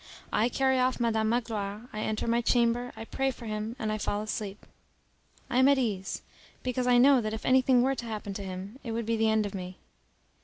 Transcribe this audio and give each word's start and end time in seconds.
I 0.33 0.49
carry 0.49 0.79
off 0.79 0.99
Madam 0.99 1.29
Magloire, 1.29 1.87
I 1.93 1.99
enter 1.99 2.25
my 2.27 2.41
chamber, 2.41 2.91
I 2.97 3.05
pray 3.05 3.29
for 3.29 3.45
him 3.45 3.75
and 3.77 4.01
fall 4.01 4.23
asleep. 4.23 4.65
I 5.47 5.59
am 5.59 5.67
at 5.67 5.77
ease, 5.77 6.23
because 6.63 6.87
I 6.87 6.97
know 6.97 7.21
that 7.21 7.35
if 7.35 7.45
anything 7.45 7.83
were 7.83 7.93
to 7.93 8.07
happen 8.07 8.33
to 8.33 8.43
him, 8.43 8.79
it 8.83 8.93
would 8.93 9.05
be 9.05 9.15
the 9.15 9.29
end 9.29 9.45
of 9.45 9.53
me. 9.53 9.77